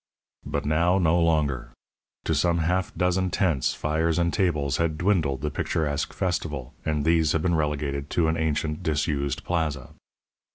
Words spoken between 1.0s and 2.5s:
longer. To